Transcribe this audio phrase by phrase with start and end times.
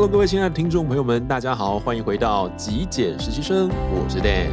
[0.00, 4.48] Hello，各位亲爱的听众朋友们，大家好，欢迎回到极简实习生，我是 Dan。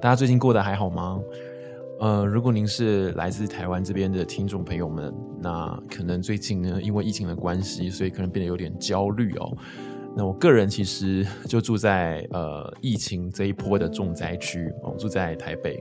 [0.00, 1.20] 大家最近过得还好吗？
[2.00, 9.54] 呃，如果您是来自台湾这边的听众朋友们，那可能最近呢，因为疫情的关系，所以可能变得有点焦虑哦。
[10.16, 15.78] 那我个人其实就住在呃疫情这一波的重灾区哦，住在台北。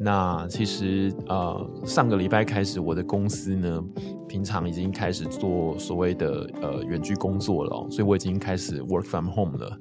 [0.00, 3.84] 那其实呃上个礼拜开始，我的公司呢，
[4.26, 9.78] 平常已经开始做所谓的呃远距工作了，所以我已经开始 work from home 了。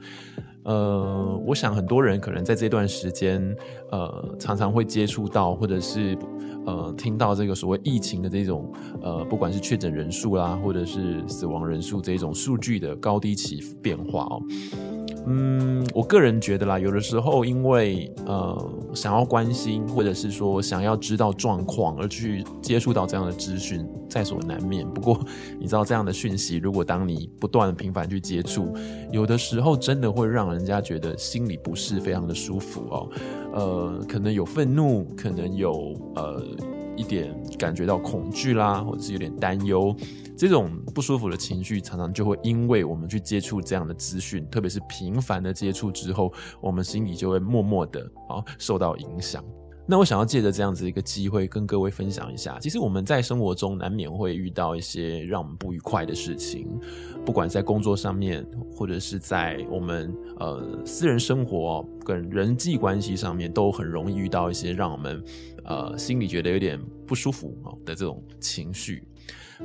[0.64, 3.56] 呃，我想很多人可能在这段时间，
[3.92, 6.18] 呃，常常会接触到，或者是
[6.66, 8.72] 呃，听到这个所谓疫情的这种，
[9.02, 14.42] 呃，不管是确诊人数啦，或者是死亡人数这种数据的高低起伏变化哦。
[15.28, 24.88] 嗯，我个人觉得啦，有的时候因为呃想要关心，或者是说想要知道状况而去接触到这样的资讯，在所难免。
[24.90, 25.20] 不过
[25.60, 28.74] 你知道这样的讯息，如果当你不断频繁去接触，
[29.12, 33.10] 有的时候真的会让人家觉得心里不是非常的舒服哦。
[33.54, 36.44] 呃，可能有愤怒，可能有呃。
[36.96, 39.96] 一点感觉到恐惧啦，或者是有点担忧，
[40.38, 49.44] 这种不舒服的情绪，常常就会因为我们去接触这样的资讯，特别是频繁的接触之后，我们心里就会默默的啊受到影响。
[49.86, 56.80] 那我想要借着这样子一个机会，跟各位分享一下，其实我们在生活中难免会遇到一些让我们不愉快的事情，
[57.26, 65.22] 不管在工作上面，或者是在我们呃私人生活跟人际关系上面，都很容易遇到一些让我们
[65.66, 69.04] 呃心里觉得有点不舒服的这种情绪。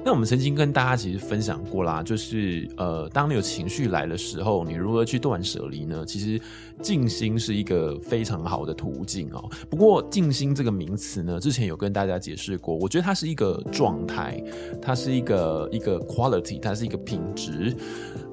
[0.05, 6.05] 那我们曾经跟大家其实分享过啦，就是呃，当你有情绪来的时候，你如何去断舍离呢？
[6.07, 6.41] 其实
[6.81, 9.51] 静心是一个非常好的途径哦。
[9.69, 14.41] 不过静心这个名词呢，之前有跟大家解释过，我觉得它是一个状态，
[14.81, 17.75] 它是一个一个 quality，它是一个品质。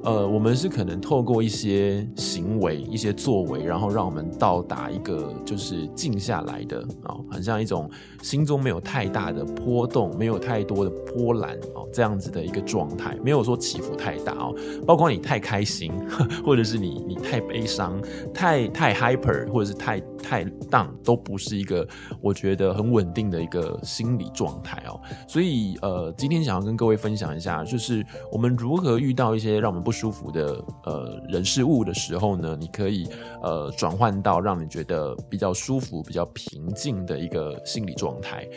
[0.03, 7.90] 呃，我们是可能透过一些行为、一些作为，然后让我们到达一个就是静下来的啊、哦，很像一种
[8.22, 14.53] 心中没有太大的波动，没有太多的波澜哦，这样子的一个状态，没有说起伏太大哦。
[14.86, 15.91] 包括你太开心，
[16.46, 18.02] 或者是你你太悲伤、
[18.34, 21.88] 太太 hyper，或者是太太 down，都不是一个
[22.22, 25.00] 我觉得很稳定的一个心理状态哦。
[25.28, 33.08] 所以呃，今天想要跟各位分享一下，就是我们如何遇到一些让我们不舒服的呃人事物的时候呢，你可以
[33.41, 38.47] 呃转换到让你觉得比较舒服、比较平静的一个心理状态。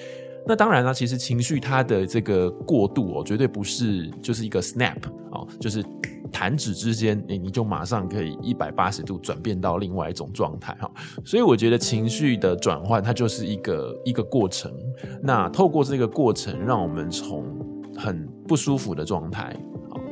[0.47, 4.97] 那当然了，其实情绪它的这个过渡哦，绝对不是就是一个 snap
[5.33, 5.85] 哦，就是
[6.31, 10.91] 弹指之间，你你就马上可以一百八十度转变到另外一种状态哈。
[11.25, 14.73] 所以我觉得情绪的转换它就是一个一个过程。
[15.23, 17.45] 那透过这个过程，让我们从
[17.97, 19.55] 很不舒服的状态。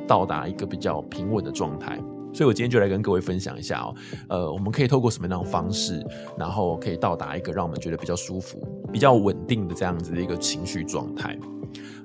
[0.07, 1.99] 到达一个比较平稳的状态，
[2.31, 3.95] 所以我今天就来跟各位分享一下哦，
[4.29, 5.99] 呃，我们可以透过什么样的方式，
[6.39, 8.61] 然后可以到达一个让我们觉得比较舒服、
[8.95, 11.37] 比较稳定的这样子的一个情绪状态。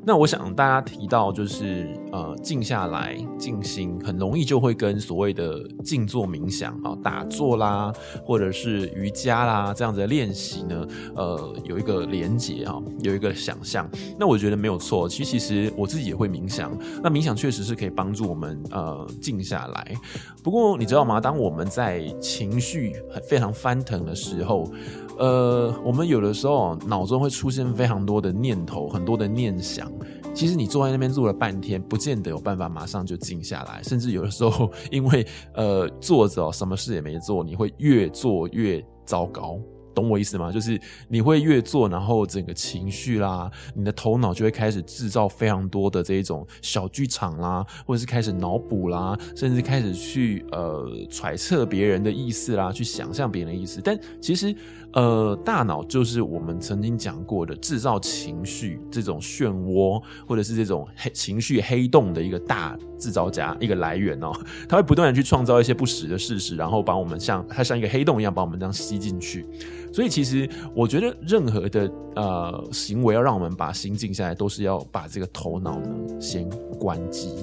[0.06, 7.94] 那我想大家提到就是呃静下来静心，很容易就会跟所谓的静坐冥想啊、打坐啦，
[8.24, 13.88] 或者是瑜伽啦这样子的练习呢，呃有一个连结啊，有一个想象。
[14.18, 16.72] 那我觉得没有错，其实其实我自己也会冥想。
[17.04, 19.94] 那冥想确实是可以帮助我们呃静下来。
[20.42, 21.20] 不过你知道吗？
[21.22, 22.96] 当我们在情绪
[23.28, 24.72] 非常翻腾的时候，
[25.18, 29.92] 呃，我们有的时候脑中会出现非常多的念头，很多的念想。
[30.34, 33.84] 其实你坐在那边坐了半天，不见得有办法马上就静下来。
[33.84, 39.60] 甚至有的时候， 因为呃坐着什么事也没做，你会越做越糟糕。
[39.94, 40.51] 懂我意思吗？
[40.51, 53.81] 就是你会越做，然后整个情绪啦，你的头脑就会开始制造非常多的这一种小剧场啦，或者是开始脑补啦，甚至开始去呃揣测别人的意思啦，去想象别人的意思。
[53.83, 54.56] 但其实
[54.94, 64.31] 呃，大脑就是我们曾经讲过的制造情绪这种漩涡，或者是这种黑情绪黑洞的一个大制造家，一个来源哦。
[64.68, 69.45] 它会不断的去创造一些不实的事实，然后把我们像它像一个黑洞一样把我们这样吸进去。
[69.91, 75.89] 所以，其实我觉得任何的呃行为，要让我们把心静下来，都是要把这个头脑呢
[76.19, 76.47] 先
[76.80, 77.33] 关机，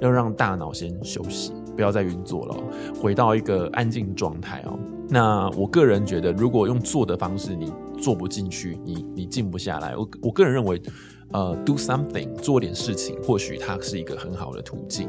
[0.00, 2.56] 要让大脑先休息，不要再运作了，
[3.00, 4.78] 回到一个安静状态哦。
[5.08, 9.96] 那我个人觉得，如果用做的方式，你做不进去，你你静不下来。
[9.96, 10.80] 我我个人认为。
[11.32, 15.08] 呃，do something，做点事情，或许它是一个很好的途径。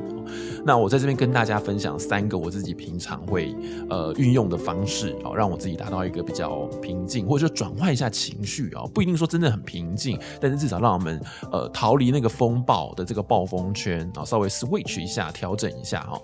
[0.66, 3.56] 那我在这边跟大家分享三个我自己平常会
[3.92, 11.22] 呃运用的方式哦，让我自己达到一个比较平静，或者说转换一下情绪啊，不一定说真的很平静，但是至少让我们
[11.52, 16.20] 呃逃离那个风暴的这个暴风圈啊，稍微 switch 一下，调整一下哈。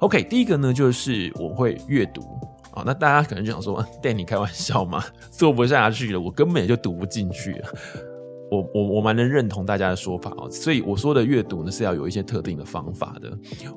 [0.00, 2.22] OK，第一个呢就是我会阅读
[2.72, 5.04] 啊，那大家可能就想说， 带你开玩笑嘛？
[5.30, 7.68] 做不下去了，我根本就读不进去了。
[8.52, 13.32] 我我我蛮能认同大家的说法哦，所以我说的阅读呢是要有一些特定的方法的。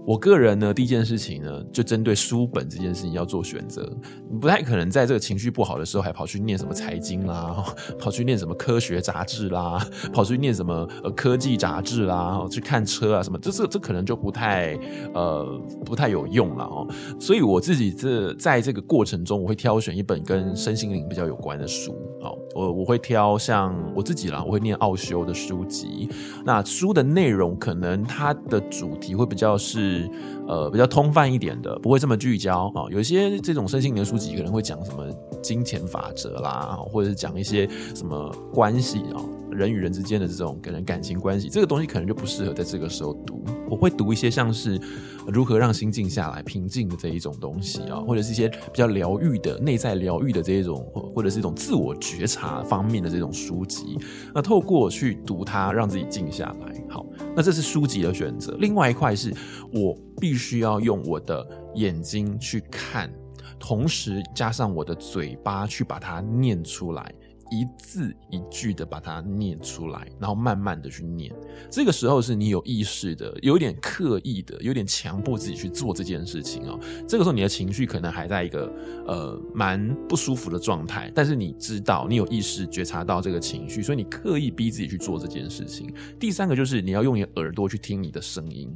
[0.06, 3.90] 我个人呢，第一件事情呢，就针对书本这件事情要做选择。
[4.30, 7.64] 你不太可能在这个情绪不好的时候还跑去念什么财经啦，
[7.98, 9.82] 跑去念什么科学杂志啦，
[10.12, 14.78] 跑去念什么呃科技杂志啦，去看车啊什么，这这这可能就不太
[15.14, 16.86] 呃不太有用了哦。
[17.18, 21.96] 所以我自己这在这个过程中，我会挑选一本跟身心灵比较有关的书。
[22.22, 24.65] 好，我我会挑像我自己啦，我会。
[24.66, 26.10] 念奥修的书籍，
[26.44, 30.10] 那书的内容可能它的主题会比较是
[30.48, 32.84] 呃比较通泛一点的，不会这么聚焦啊。
[32.90, 35.06] 有些这种身心灵的书籍可能会讲什么
[35.42, 39.22] 金钱法则啦，或者是讲一些什么关系啊，
[39.56, 43.44] 人与人之间的这种可能感情关系，这个东西可能就不适合在这个时候读。
[43.68, 44.80] 我会读一些像是
[45.28, 50.86] 如何让心静下来、平静的这一种东西啊，或者是一些比较疗愈的、内在疗愈的这一种，
[51.16, 53.98] 或者是一种自我觉察方面的这种书籍。
[54.34, 56.86] 那透过去读它，让自己静下来。
[56.90, 57.06] 好，
[57.36, 58.56] 那这是书籍的选择。
[58.60, 59.34] 另外一块是
[59.74, 63.12] 我必须要用我的眼睛去看，
[63.60, 67.12] 同时加上我的嘴巴去把它念出来。
[67.52, 71.32] 一字一句的把它念出来，然后慢慢的去念。
[71.70, 76.80] 这个时候是你有意识的，有点刻意的，有点强迫自己去做这件事情哦。
[77.08, 78.74] 这个时候你的情绪可能还在一个
[79.06, 85.94] 呃蛮不舒服的状态，但是你知道你有意识觉察到这个情绪，所以你刻意逼自己去做这件事情。
[86.20, 88.72] 第三个就是你要用你耳朵去听你的声音。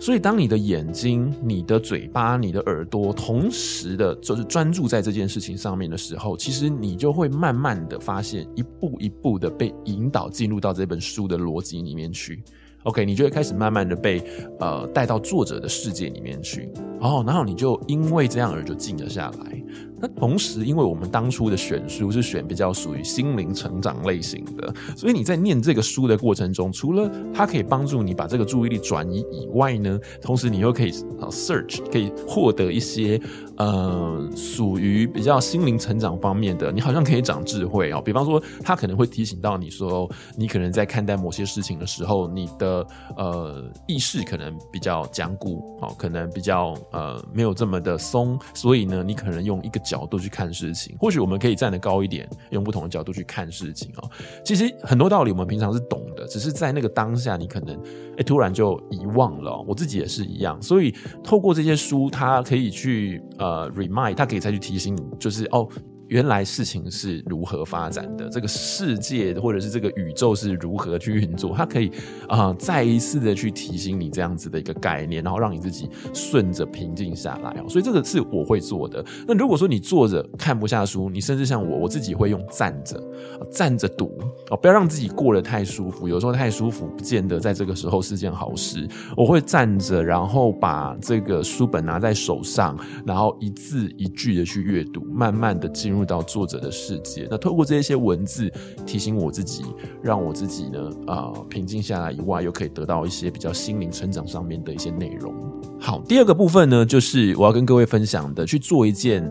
[0.00, 8.00] 所以当你的眼睛、你的嘴巴、你的耳朵同时的，就是专注在这件事情上面的时候，其实你就会慢慢的。
[8.06, 12.40] 发现一步一步的被引导进入到这本书的逻辑里面去
[12.84, 14.22] ，OK，你就会开始慢慢的被
[14.60, 16.70] 呃带到作者的世界里面去，
[17.00, 19.60] 哦，然后你就因为这样而就静了下来。
[19.98, 33.18] 那同时，因为我们当初的选书是选比较属于心灵成长类型的，所以你在念这个书的过程中，除了它可以帮助你把这个注意力转移以外呢，同时你又可以啊 search，可以获得一些
[33.56, 38.02] 呃属于比较心灵成长方面的，你好像可以长智慧哦。
[38.04, 40.06] 比方说，它可能会提醒到你说，
[40.36, 49.80] 你可能在看待某些事情的时候，你的呃意识可能比较僵固哦，可能比较呃没有这么的松，所以呢，你可能用一个。
[49.86, 54.10] 角度去看事情，或许我们可以站得高一点，用不同的角度去看事情哦。
[54.44, 57.80] 其实很多道理我们平常是懂的，只是在那个当下，你可能
[58.18, 59.64] 哎突然就遗忘了。
[59.66, 60.92] 我自己也是一样，所以
[61.22, 65.68] 透过这些书，它可以去呃 remind，它可以再去提醒你，就是哦。
[66.08, 71.90] 原来事情是如何发展的，这个世界或者是这个宇宙是如何去运作，它可以
[72.28, 77.68] 啊、再一次的去提醒你这样子的一个概念，然后让你自己顺着平静下来哦。
[77.68, 79.04] 所以这个是我会做的。
[79.26, 83.02] 那如果说你坐着看不下书，你甚至像我，我自己会用站着，
[83.50, 84.18] 站着读
[84.50, 86.08] 哦，不要让自己过得太舒服。
[86.08, 88.86] 有时候太舒服，不见得在这个时候是件好事。
[89.16, 96.06] 我会站着，然后把这个书本拿在手上，然后一字一句的去阅读，慢慢的进入。
[96.06, 98.48] 到作者的世界，那透过这些文字
[98.86, 99.64] 提醒我自己，
[100.00, 105.34] 让我自己呢啊、平静下来以外，又可以得到一些比较心灵成长上面的一些内容。
[105.80, 109.28] 好，第二个部分呢，就是我要跟各位分享的，去做一件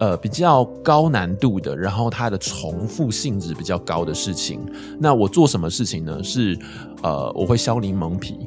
[0.00, 4.58] 呃比较高难度的，然后它的重复性质比较高的事情。
[4.98, 6.20] 那我做什么事情呢？
[6.24, 6.58] 是。
[7.02, 8.46] 呃，我会削柠檬皮。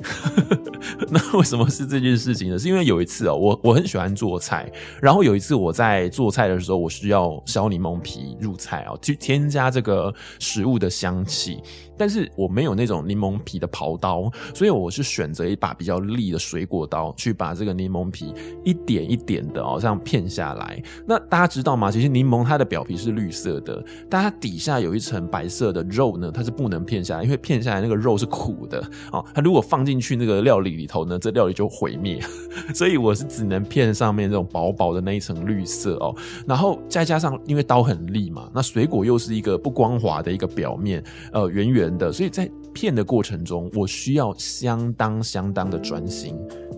[1.10, 2.58] 那为什么是这件事情呢？
[2.58, 11.62] 是因为有一次哦，我我很喜欢做菜，然后有一次我在做菜的时候，我需要削柠檬皮入菜哦，去添加这个食物的香气。
[11.98, 20.82] 但是我没有那种柠檬皮的刨刀，所以我是选择一把比较利的水果刀，去把这个柠檬皮一点一点的哦这样片下来。
[21.06, 21.92] 那大家知道吗？
[21.92, 28.26] 其实柠檬它的表皮是绿色的，但它底下有一层白色的肉呢，它是不能片下来，因为片下来那个肉是。
[28.40, 28.82] 苦的
[29.12, 32.22] 哦，它如果放进去那个料理里头呢，这料理就毁灭。
[32.74, 36.16] 所以我是只能片上面这种薄薄的那一层绿色哦，
[36.48, 41.04] 然后再加上因为刀很利嘛，那水果又是一个不光滑的一个表面，
[41.34, 46.36] 呃，圆圆的，所以在片的过程中，我需要相当相当的专心。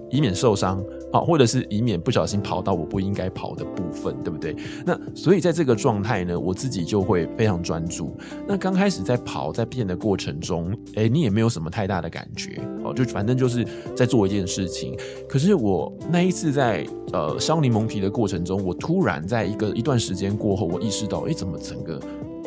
[0.10, 4.56] 以免受伤好，或者是以免不小心跑到我不应该跑的部分，对不对？
[4.86, 8.16] 那所以在这个状态呢，我自己就会非常专注。
[8.48, 13.66] 那刚开始在跑在变的过程中，哎，你也没有什么太大的感觉哦，就反正就是
[13.96, 14.98] 在做一件事情。
[15.28, 21.96] 可是我那一次在呃削柠檬皮的过程中，我突然在一个一段时间过后，我意识到，哎，怎么整个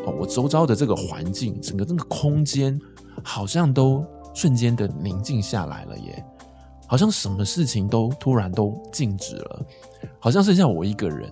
[0.06, 2.80] 哦，我周遭的这个环境，整个这个空间，
[3.22, 6.24] 好像都瞬间的宁静下来了耶。
[6.86, 9.66] 好像什么事情都突然都静止了，
[10.18, 11.30] 好像剩下我一个人，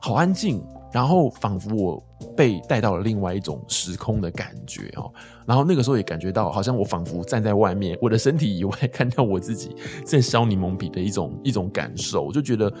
[0.00, 2.02] 好安静，然后仿佛我
[2.36, 5.12] 被带到了另外一种时空的感觉哦。
[5.46, 9.74] 然后那个时候也感觉到，好像我仿佛站在外面，我的身体以外看到我自己
[10.04, 12.72] 在削柠檬皮的一种 一种感受，我就觉得，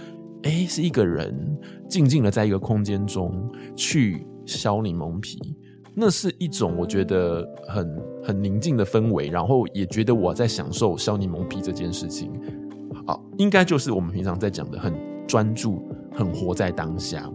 [0.44, 5.38] 哎，是一个人静静的在一个空间中去削柠檬皮。
[5.94, 12.32] 那是一种我觉得很很宁静的氛围，然后也觉得我在享受削柠檬皮这件事情，
[13.06, 14.92] 好，应该就是我们平常在讲的很
[15.26, 17.30] 专注、很活在当下。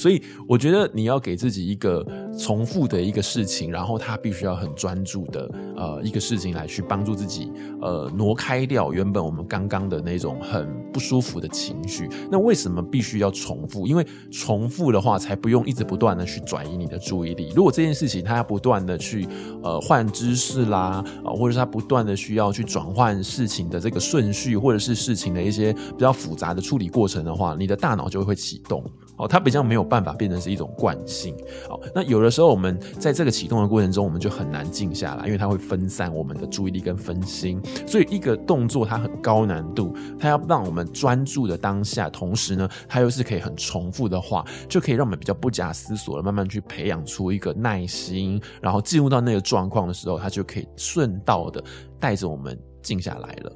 [0.00, 2.02] 所以我觉得你要给自己一个
[2.38, 7.52] 重复的一个事情，然后他必须要很专注的呃一个事情来去帮助自己
[7.82, 12.08] 呃挪开掉原本我们刚刚的那种很不舒服的情绪。
[12.30, 13.86] 那为什么必须要重复？
[13.86, 17.52] 因为重复的话才不用一直不断的去转移你的注意力。
[17.54, 19.28] 如果这件事情它要不断的去
[19.62, 28.82] 呃换姿势啦啊，或者是它不断的需要去转换事情的这个顺序，或者是事情的一些比较复杂的处理过程的话，你的大脑就会启动
[29.20, 29.90] 哦，它比较没有。
[29.90, 31.34] 办法变成是一种惯性，
[31.68, 37.60] 哦，那有的时候我们在这个启动的过程中，我们就很难静下来，因为它会分散我们的注意力跟分心。
[37.88, 51.60] 所以一个动作它很高难度，它要让我们专注的当下，同时呢，它又是可以很重复的话，就可以让我们比较不假思索的慢慢去培养出一个耐心，然后进入到那个状况的时候，它就可以顺道的
[51.98, 53.52] 带着我们静下来了。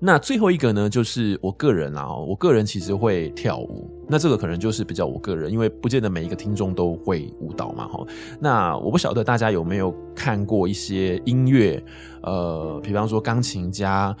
[0.00, 3.90] 那最后一个呢，就是我个人啊，我个人其实会跳舞。
[4.08, 8.06] 那这个可能就是比较我个人，因为不见得每一个听众都会舞蹈嘛，哈。
[8.40, 11.82] 那我不晓得大家有没有看过一些音乐，
[12.22, 14.16] 呃，比方说钢琴家。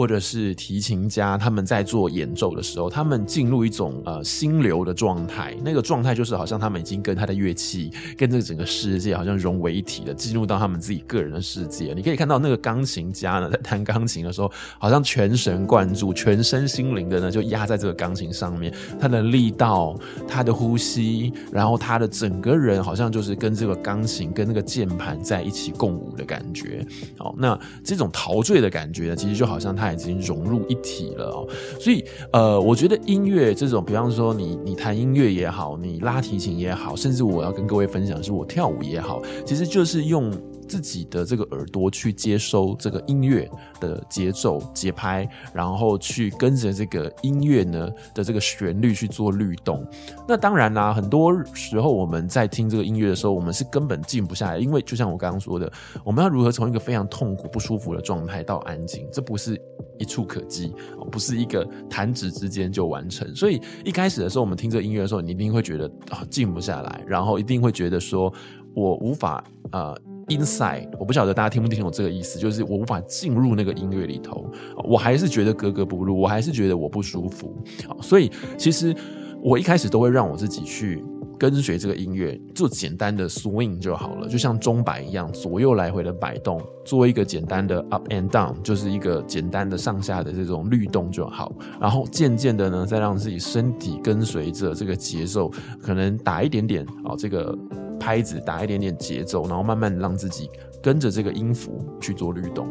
[0.00, 11.92] 或者是提琴家，他们在做演奏的时候，他们进入一种呃心流的状态，那个状态就是好像他们已经跟他的乐器，跟这个整个世界好像融为一体了，进入到他们自己个人的世界。
[11.94, 19.94] 你可以看到那个钢琴家呢，在弹钢琴的时候，好像全神贯注，全身心灵的呢就压在这个钢琴上面，他的力道，
[20.26, 26.86] 他的呼吸，然后他的整个人好像就是跟这个钢琴跟那个键盘在一起共舞的感觉。
[27.18, 29.89] 好，那这种陶醉的感觉呢，其实就好像他。
[29.92, 31.46] 已经融入一体了哦，
[31.78, 40.30] 所以呃，我觉得音乐这种，比方说你你弹音乐也好，你拉提琴也好，甚至我要跟各位分享是我跳舞也好，其实就是用。
[40.70, 43.50] 自己的这个耳朵去接收这个音乐
[43.80, 49.84] 的节奏节拍，然后去跟着这个音乐呢的这个旋律去做律动。
[50.28, 55.70] 那当然啦，很多时候我们在听这个音乐的时候，我们是根本静不下来，因为就像我刚刚说的，
[56.04, 59.60] 我们要如何从一个非常痛苦不舒服的状态到安静，这不是
[59.98, 60.72] 一触可及，
[61.10, 63.34] 不是一个弹指之间就完成。
[63.34, 65.90] 所以一开始的时候，我们听这个音乐的时候，你一定会觉得
[66.30, 68.32] 静不下来，然后一定会觉得说
[68.72, 69.96] 我无法呃。
[70.30, 74.48] Inside，我不晓得大家听不听懂这个意思，就是我无法进入那个音乐里头，
[74.84, 77.52] 我还是觉得格格不入，我还是觉得我不舒服。
[78.00, 78.94] 所以其实
[79.42, 81.04] 我一开始都会让我自己去
[81.36, 91.52] 跟随这个音乐，做简单的 swing 就好了，就像钟摆一样，左右来回的摆动，做一个简单的 up and down，就是一个简单的上下的这种律动就好。
[91.80, 95.50] 然后渐渐的呢，再让自己身体跟随着这个节奏，
[95.82, 97.58] 可能打一点点啊，这个。
[98.00, 100.50] 拍子打一点点节奏，然后慢慢让自己
[100.82, 102.66] 跟着这个音符去做律动，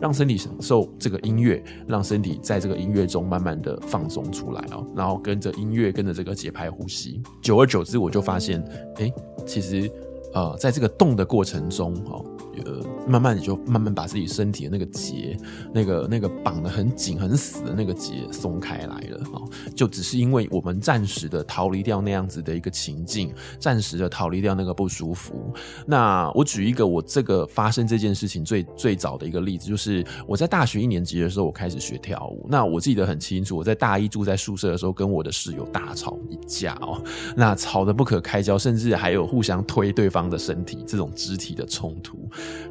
[0.00, 8.60] 让身体享受这个音乐，让身体在这个音乐中慢慢的放松出来哦，然后跟着音乐，跟着这个节拍呼吸，久而久之，我就发现，
[8.96, 9.10] 哎，
[9.46, 9.88] 其实
[10.36, 12.22] 呃，在这个动的过程中，哈。
[12.64, 15.36] 呃，慢慢你就慢慢把自己身体的那个结，
[15.74, 25.52] 那个那个绑得很紧很死的那个结松开来了哦，就只是因为我们暂时的逃离掉那样子的一个情境，暂时的逃离掉那个不舒服。
[25.86, 32.46] 那我举一个我这个发生这件事情最最早的一个例子，就是我在大学一年级的时候，我开始学跳舞。
[32.48, 37.04] 那我记得很清楚，我在大一住在宿舍的时候，跟我的室友大吵一架哦，
[37.36, 42.18] 那吵得不可开交，甚至还有互相推对方的身体这种肢体的冲突。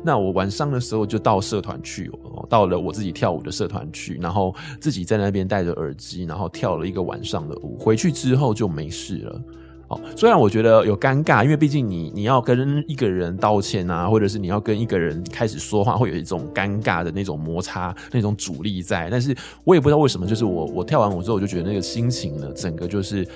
[0.03, 2.12] 那我晚上的时候就到社团去，
[2.50, 7.77] 到了我自己跳舞的社团去，然后自己在那边戴着耳机，然后跳了一个晚上的舞。
[7.77, 9.41] 回去之后就没事了，
[9.88, 19.09] 哦，虽然我觉得有尴尬，因为毕竟你你要跟一个人道歉啊，或者是你要跟一个人开始说话，会有一种尴尬的那种摩擦、那种阻力在。
[19.09, 23.27] 但是我也不知道为什么，就是我我跳完舞之后，我就觉得那个心情呢，整个就是。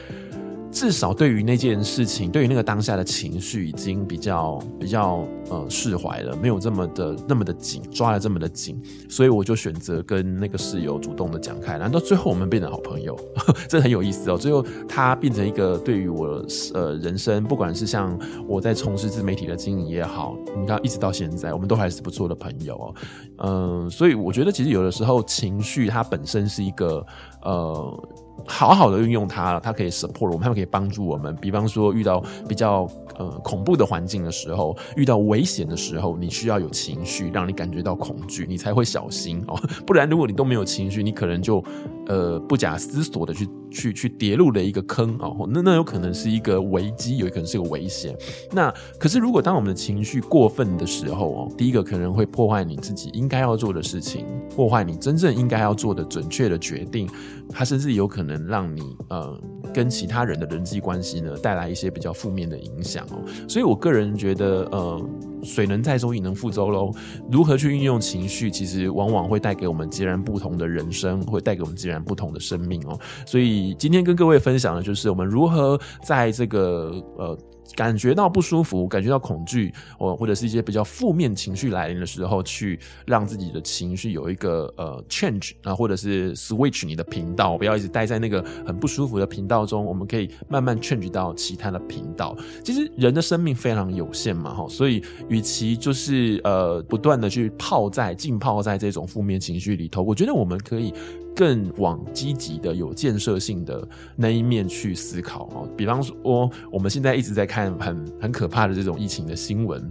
[0.71, 13.19] 至少对于那件事情，对于那个当下的情绪，已经比较比较呃释怀了，没有这么的那么的紧，抓的这么的紧，所以我就选择跟那个室友主动的讲开，然后到最后我们变成好朋友，
[13.67, 14.37] 这很有意思哦。
[14.37, 16.45] 最后他变成一个对于我
[16.75, 22.95] 呃人生，不管是像我在从事自媒体的经营也好，你看一直到现在，我们都还是不错的朋友哦。
[23.37, 27.03] 嗯、所以我觉得其实有的时候情绪它本身是一个
[27.41, 28.09] 呃。
[28.45, 31.35] 好好的运用它，它可以 support 我们，它可以帮助我们。
[31.37, 39.59] 比方说，遇到比较呃恐怖的环境的时候，遇到危险的时候，你需要有情绪，让你感觉到恐惧，你才会小心哦。
[39.85, 41.63] 不然，如果你都没有情绪，你可能就
[42.09, 45.47] 呃不假思索的去去去跌入了一个坑哦。
[45.49, 48.13] 那那有可能是一个危机，有可能是个危险。
[48.51, 57.07] 那可是，如果当我们的情绪过分的时候哦，第一个可能会破坏你自己应该要做的事情，破坏你真正应该要做的准确的决定。
[57.51, 59.39] 它甚至有可能让你呃
[59.73, 65.09] 跟其他人的人际关系呢带来一些比较负面的影响哦，所以我个人觉得呃
[65.43, 66.91] 水能载舟亦能覆舟喽。
[67.31, 72.99] 如何去运用情绪，其实往往会带给我们截然不同的人生，会带给我们截然不同的生命哦。
[73.25, 77.37] 所以今天跟各位分享的就是我们如何在这个呃。
[77.75, 92.35] 感觉到不舒服，感觉到恐惧，或或者是一些比较负面情绪来临的时候，去让自己的情绪有一个呃 change 啊，或者是 switch 你的频道，不要一直待在那个很不舒服的频道中，我们可以慢慢 change 到其他的频道。
[92.63, 100.93] 其实人的生命非常有限嘛，哈，所以与其就是呃不断的去泡在浸泡在这种负面情绪里头，我觉得我们可以。
[101.39, 105.65] 更往积极的、有建设性的那一面去思考哦。
[105.77, 109.89] 比方说，我们现在一直在看很很可怕的这种疫情的新闻，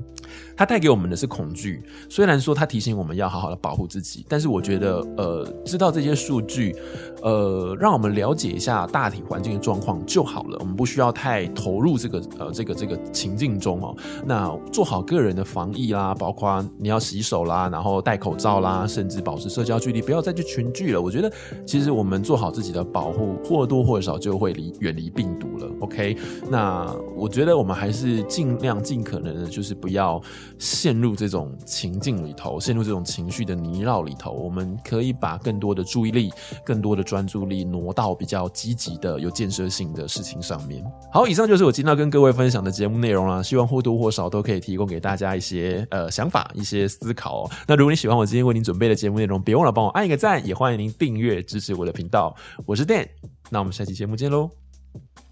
[0.55, 1.83] 它带给我们的是恐惧。
[2.11, 6.77] 虽然说它提醒我们要好好的保护自己，但是我觉得，呃，知道这些数据，
[7.23, 10.59] 呃，让我们了解一下大体环境的状况就好了。
[10.61, 13.97] 我们不需要太投入这个呃这个这个情境中哦。
[14.27, 21.01] 那做好个人的防疫啦，包括你要洗手啦，然后戴口罩啦，甚至保持社交距离，不要再去群聚了。
[21.01, 21.33] 我觉得。
[21.67, 25.71] 其实我们做好自己的保护，或多或少就会离远离病毒了。
[25.81, 26.17] OK，
[26.51, 30.21] 那我觉得我们还是尽量尽可能的，就是不要
[30.59, 34.33] 陷入这种情境里头，陷入这种情绪的泥绕里头。
[34.33, 36.31] 我们可以把更多的注意力、
[36.65, 40.85] 更多的专注力挪到比较积极的、有建设性的事情上面。
[41.13, 43.43] 好，以上就是我今天要跟各位分享的节目内容啦。
[43.43, 47.51] 希望或多或少都可以提供给大家一些呃想法、一些思考哦。
[47.67, 51.43] 那如果你喜欢我今天为您准备的节目内容，别忘了帮我按一个赞，也欢迎您订阅阅。
[51.43, 52.35] 支持我的频道，
[52.67, 53.07] 我是 Dan，
[53.51, 54.51] 那我们下期节目见喽，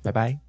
[0.02, 0.45] 拜拜。